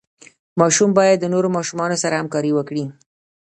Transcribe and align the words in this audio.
ماشوم 0.59 0.89
باید 0.97 1.17
د 1.21 1.25
نورو 1.33 1.47
ماشومانو 1.57 2.01
سره 2.03 2.19
همکاري 2.21 2.51
وکړي. 2.53 2.85